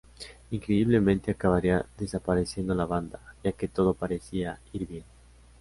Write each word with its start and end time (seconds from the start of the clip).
Increíblemente 0.49 1.29
acabaría 1.29 1.85
desapareciendo 1.95 2.73
la 2.73 2.87
banda, 2.87 3.19
ya 3.43 3.51
que 3.51 3.67
todo 3.67 3.93
parecía 3.93 4.59
ir 4.73 4.87
bien. 4.87 5.03